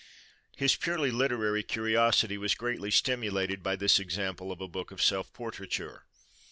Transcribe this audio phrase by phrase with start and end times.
[0.57, 5.31] His purely literary curiosity was greatly stimulated by this example of a book of self
[5.31, 6.07] portraiture.